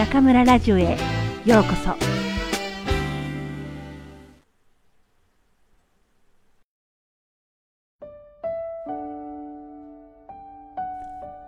[0.00, 0.96] 中村ラジオへ
[1.44, 1.94] ようこそ。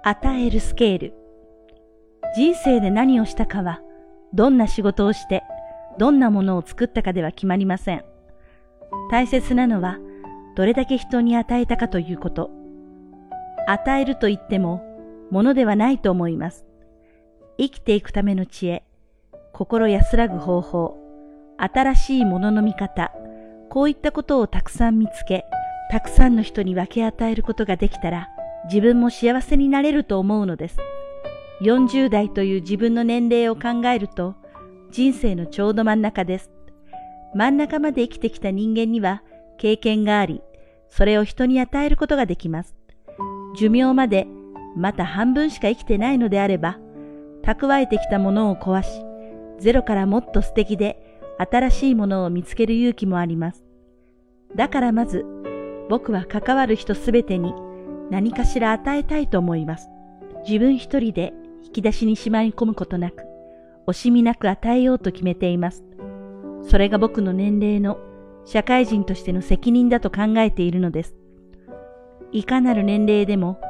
[0.03, 1.15] 与えるスケール。
[2.37, 3.81] 人生で何をしたかは
[4.35, 5.43] どんな仕事をして
[5.99, 8.05] どんなものを作ったかでは決まりません。
[9.11, 9.97] 大切なのは
[10.57, 12.51] どれだけ人に与えたかということ。
[13.67, 14.85] 与えると言っても
[15.31, 16.67] ものではないと思います。
[17.59, 18.83] 生きていくための知恵、
[19.53, 20.97] 心安らぐ方法、
[21.59, 23.13] 新しいものの見方、
[23.69, 25.45] こういったことをたくさん見つけ、
[25.91, 28.29] たくさんの人に分け与えることができたら、
[28.65, 30.79] 自分も幸せになれると思うのです。
[31.63, 34.35] 40代という自分の年齢を考えると、
[34.91, 36.51] 人生のちょうど真ん中です。
[37.35, 39.23] 真ん中まで生きてきた人間には
[39.59, 40.43] 経験があり、
[40.89, 42.75] それを人に与えることができます。
[43.57, 44.27] 寿命まで
[44.77, 46.79] また半分しか生きてないのであれば、
[47.45, 49.05] 蓄えてきたものを壊し、
[49.59, 53.65] ゼロからもっと素敵で新しいものを見つける勇気もあります。
[54.55, 55.25] だからまず、
[55.89, 57.55] 僕は関わる人すべてに
[58.11, 59.89] 何かしら与えたいと思います。
[60.47, 61.33] 自分一人で
[61.65, 63.25] 引き出しにしまい込むことなく、
[63.87, 65.85] 惜しみなく与えようと決めています。
[66.63, 67.99] それが僕の年齢の
[68.45, 71.15] 社会人としての責任だと考えているのです。
[72.33, 73.61] いかなる年齢でも、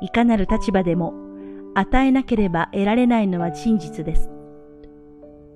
[0.00, 1.14] いかなる立場でも、
[1.74, 4.30] 与えなければ得られないのは真実です。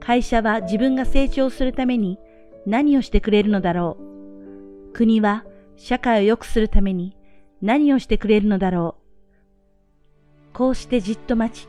[0.00, 2.19] 会社は自分が成長するために
[2.67, 4.92] 何をしてくれるのだろう。
[4.92, 5.45] 国は
[5.77, 7.17] 社会を良くするために
[7.61, 10.55] 何をしてくれるのだろう。
[10.55, 11.69] こうしてじっと待ち、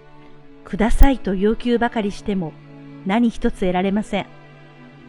[0.63, 2.53] くださいと要求ばかりしても
[3.05, 4.27] 何一つ得られません。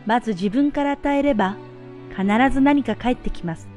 [0.07, 1.57] まず自分から与えれば
[2.11, 3.69] 必ず何か返ってきます。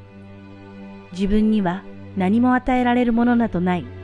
[1.12, 1.84] 自分には
[2.16, 4.01] 何も与えられるものなどない。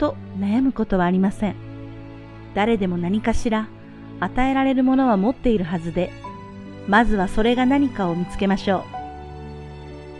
[0.00, 1.54] と悩むことはありません。
[2.54, 3.68] 誰でも何かしら
[4.18, 6.10] 与えられるものは持っているはずで、
[6.88, 8.82] まずはそれが何かを見つけましょう。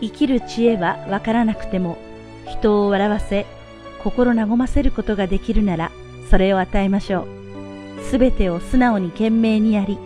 [0.01, 1.97] 生きる知恵はわからなくても、
[2.47, 3.47] 人を笑わせ、
[4.03, 5.91] 心和ませることができるなら、
[6.29, 7.27] それを与えましょ
[7.99, 8.03] う。
[8.03, 9.97] すべてを素直に懸命にやり、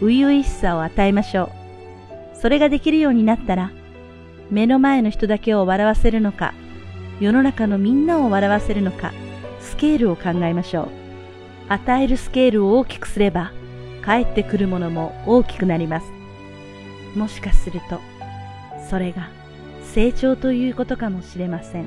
[0.00, 2.36] 初々しさを与えましょう。
[2.36, 3.70] それができるようになったら、
[4.50, 6.54] 目の前の人だけを笑わせるのか、
[7.20, 9.12] 世の中のみんなを笑わせるのか、
[9.60, 10.88] スケールを考えましょう。
[11.68, 13.52] 与えるスケールを大きくすれば、
[14.02, 16.06] 返ってくるものも大きくなります。
[17.16, 18.00] もしかすると、
[18.88, 19.28] それが
[19.82, 21.86] 成長ということかもしれません。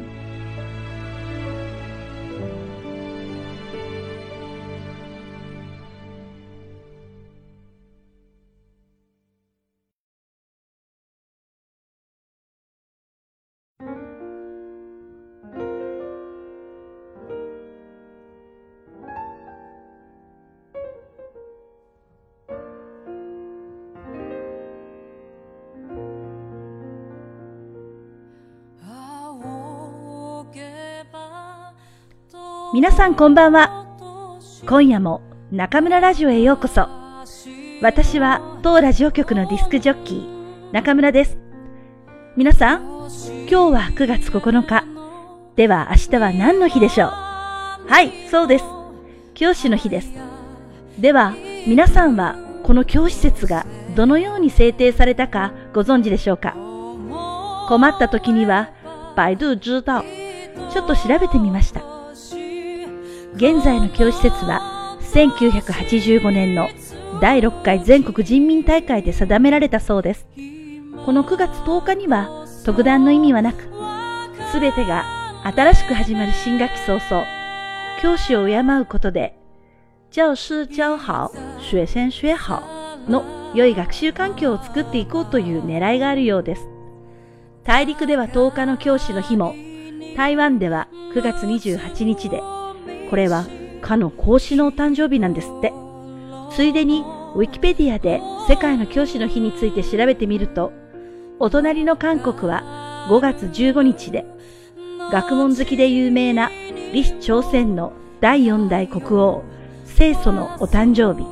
[32.73, 34.39] 皆さんこんばんは。
[34.65, 35.21] 今夜も
[35.51, 36.87] 中村ラジオへようこそ。
[37.81, 41.37] 私は当ラジオ局のディスクジョッキー、中村です。
[42.37, 43.09] 皆さん、今
[43.49, 44.85] 日は9月9日。
[45.57, 47.09] では明日は何の日でしょう？
[47.09, 48.65] はい、そうです。
[49.33, 50.09] 教師の日です。
[50.97, 51.33] では、
[51.67, 53.65] 皆さんはこの教師説が
[53.97, 56.55] どのように制定されたかご存知でしょうか？
[57.67, 58.69] 困った時には、
[59.17, 60.03] 百度知道。
[60.71, 61.90] ちょっと調べてみました。
[63.35, 66.67] 現在の教師説は1985年の
[67.21, 70.27] 第6回全国人民大会で定められたそうです。
[71.05, 73.69] この9月10日には特段の意味はなく、
[74.51, 75.05] すべてが
[75.43, 77.25] 新しく始まる新学期早々、
[78.01, 79.37] 教師を敬うことで、
[80.11, 81.31] 教師教好、
[81.71, 82.61] 学生学好
[83.09, 86.67] の良い学習環境を作っていこうという狙いがあるようです。
[87.63, 89.55] 大陸では10日の教師の日も、
[90.17, 92.41] 台湾では9月28日で、
[93.11, 93.45] これは
[93.81, 95.73] かの孔子のお誕生日なんですって。
[96.55, 97.01] ついでに
[97.35, 100.71] ウィキペディアで世界の教師の日について調べてみると、
[101.37, 104.25] お隣の韓国は5月15日で、
[105.11, 106.49] 学問好きで有名な
[106.93, 107.91] 李氏朝鮮の
[108.21, 109.43] 第4代国王、
[109.97, 111.27] 清楚のお誕生日。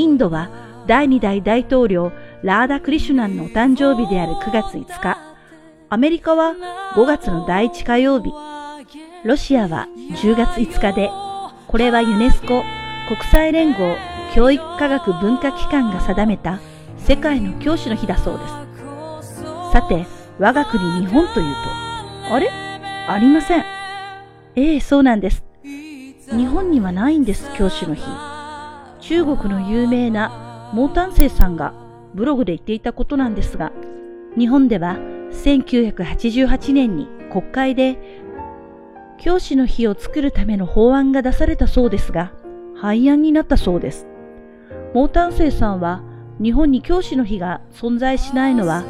[0.00, 0.48] インドは
[0.86, 2.12] 第2代大統領
[2.44, 5.18] ラーダ・クリシュナンのお誕生日である9月5日。
[5.88, 6.54] アメリカは
[6.94, 8.53] 5月の第1火曜日。
[9.24, 11.10] ロシアは10月5日で、
[11.66, 12.62] これはユネスコ
[13.08, 13.96] 国際連合
[14.34, 16.60] 教育科学文化機関が定めた
[16.98, 18.52] 世界の教師の日だそうです。
[19.72, 20.04] さて、
[20.38, 21.54] 我が国日本という
[22.28, 22.50] と、あれ？
[23.08, 23.64] ありません。
[24.56, 25.42] ええ、そうなんです。
[25.62, 28.02] 日本にはないんです、教師の日。
[29.00, 31.72] 中国の有名な毛丹生さんが
[32.14, 33.72] ブログで言っていたことなんですが、
[34.36, 34.98] 日本では
[35.32, 38.22] 1988年に国会で
[39.18, 42.32] 教師の日を作るための法案が出されたそうですが、
[42.76, 44.06] 廃案になったそうです。
[44.94, 46.02] 毛丹生さんは
[46.40, 48.84] 日本に教師の日が存在しないのは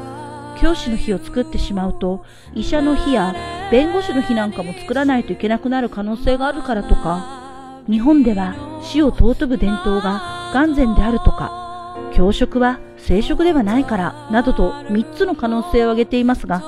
[0.61, 2.25] 教師の日を作ってしまうと
[2.55, 3.35] 医者の日や
[3.71, 16.61] 弁護士の日なんかも作らないといけなくなる可能性があるからとか日本では死を尊ぶ伝統が眼前であるとか教職は生殖ではないからなどと3つの可能性を挙げていますが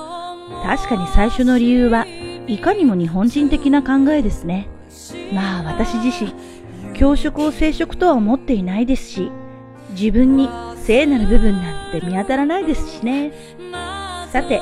[0.65, 2.07] 確かに最初の理由は
[2.47, 4.69] いかにも日本人的な考えですね。
[5.33, 6.33] まあ私自身
[6.95, 9.31] 教職を生殖とは思っていないですし
[9.91, 13.33] 自分に聖なる部分なんて見当たらないですしね。
[14.33, 14.61] さて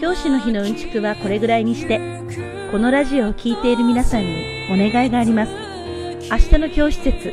[0.00, 2.00] 教師の日のうんちくはこれぐらいにして
[2.70, 5.52] このラジオを聴いている皆さんにお願いがあります。
[6.30, 7.32] 明日の教師説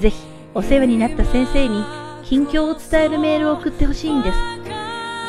[0.00, 0.16] ぜひ
[0.54, 1.84] お世話になった先生に
[2.24, 4.38] 近況を伝えるメールを送ってほしいんです。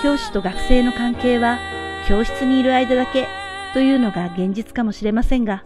[0.03, 1.59] 教師と学生の関係は
[2.07, 3.27] 教室にいる間だけ
[3.73, 5.63] というのが現実かもしれませんが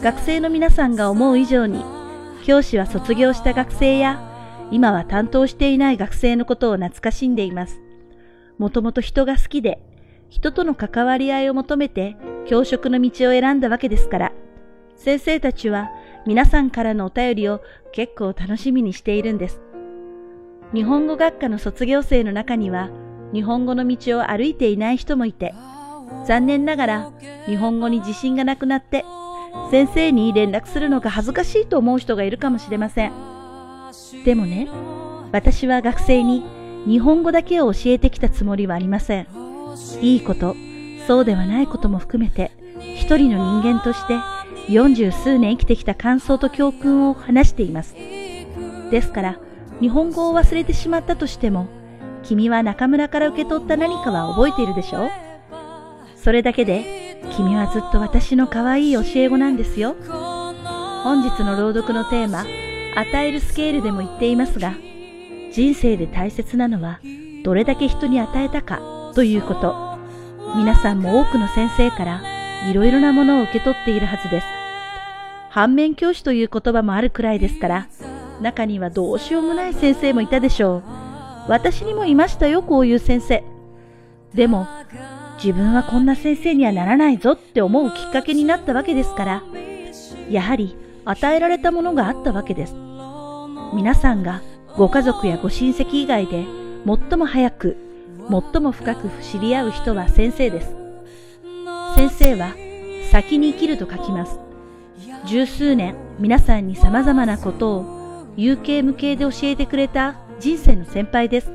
[0.00, 1.84] 学生の皆さんが思う以上に
[2.44, 4.28] 教師は卒業した学生や
[4.72, 7.78] 今は担当していない学生のことを懐かしんでいます。
[8.56, 9.82] もともと人が好きで、
[10.30, 12.16] 人との関わり合いを求めて
[12.46, 14.32] 教職の道を選んだわけですから、
[14.96, 15.90] 先生たちは
[16.26, 17.60] 皆さんからのお便りを
[17.92, 19.60] 結構楽しみにしているんです。
[20.72, 22.88] 日本語学科の卒業生の中には、
[23.34, 25.54] 日本語の道を歩いていない人もいて、
[26.26, 27.10] 残念ながら
[27.46, 29.04] 日本語に自信がなくなって、
[29.70, 33.12] 先生に連絡するのが恥ずかしいと思う人がいるかもしれません。
[34.24, 34.68] でもね、
[35.32, 36.44] 私は学生に
[36.86, 39.26] 日本語だけを教えてきたつもりはありません。
[40.00, 40.54] いいこと、
[41.06, 42.50] そうではないことも含めて、
[42.80, 44.14] 一人の人間として
[44.68, 47.94] 40数年生きてきた感想と教訓を話しています。
[47.94, 49.38] ですから、
[49.80, 51.66] 日本語を忘れてしまったとしても、
[52.22, 55.10] 君は中村から受け取った何かは覚えているでしょう？
[56.22, 59.96] それだけで、君はずっと私の可愛い教え子なんですよ。
[61.02, 62.44] 本日の朗読のテーマ、
[62.94, 64.74] 与えるスケールでも言っていますが、
[65.52, 67.00] 人生で大切なのは
[67.42, 68.80] どれだけ人に与えたか
[69.14, 69.98] ということ。
[70.56, 72.22] 皆さんも多くの先生から
[72.70, 74.46] いろいろなものを受け取っているはずです。
[75.50, 77.88] 反面教師という言葉もあるくらいですから、
[78.40, 80.82] 中にはどうしようもない先生もいたでしょう。
[81.48, 83.42] 私にもいましたよ、こういう先生。
[84.34, 84.68] でも、
[85.42, 89.42] 自分はこんな先生にはならないぞって思うきっかけになったわけですから、
[90.30, 92.74] やはり与えられたものがあったわけです。
[93.74, 94.40] 皆さんが
[94.76, 96.44] ご家族やご親戚以外で
[96.86, 97.76] 最も早く、
[98.52, 100.76] 最も深く知り合う人は先生です。
[101.96, 102.54] 先生は
[103.10, 104.38] 先に生きると書きます。
[105.26, 111.50] 十数年皆さんに様々なことを有形無形で教えてくれた人生の先輩です。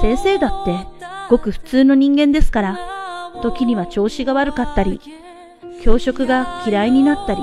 [0.00, 0.99] 先生だって
[1.30, 2.78] ごく普通の人間ですから、
[3.40, 5.00] 時には調子が悪かったり、
[5.80, 7.40] 教職が嫌いになったり、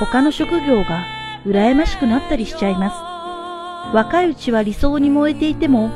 [0.00, 1.06] 他の職業が
[1.46, 3.94] 羨ましくなったりしちゃいます。
[3.94, 5.92] 若いうちは理想に燃えていても、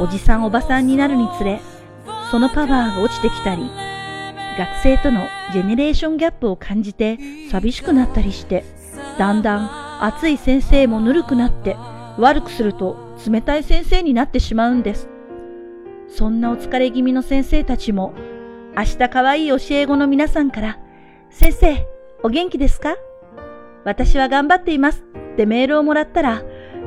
[0.00, 1.60] おじさんおばさんになるにつれ、
[2.30, 3.70] そのパワーが落ちてきたり、
[4.56, 7.18] 学生とのジェネレーションギャップを感じて
[7.50, 8.64] 寂しくなったりして、
[9.18, 11.76] だんだん熱い先生もぬるくなって、
[12.16, 15.10] 悪くすると冷たい先生になってしまうんです。
[16.14, 18.12] そんなお疲れ気味の先生たちも、
[18.76, 20.78] 明日可愛い教え子の皆さんから、
[21.30, 21.86] 先生、
[22.22, 22.96] お元気ですか？
[23.84, 25.02] 私は頑張っています
[25.32, 26.42] ってメールをもらったら、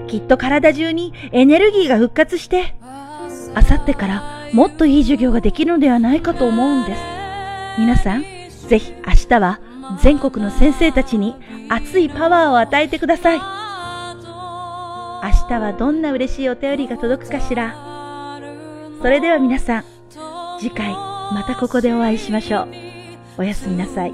[0.08, 2.76] きっと体中にエネルギーが復活して、
[3.56, 7.02] あさってからもっといい授業ができるのではないかと思うんです。
[7.80, 8.24] 皆さん、
[8.70, 9.60] ぜひ明日は
[10.02, 11.36] 全国の先生たちに
[11.68, 13.40] 熱いパワーを与えてください。
[13.40, 13.44] 明
[15.48, 17.95] 日はどんな嬉しいお便りが届くかしら。
[19.02, 19.84] それでは皆さん、
[20.60, 22.68] 次回またここでお会いしましょう。
[23.38, 24.14] おやすみなさい。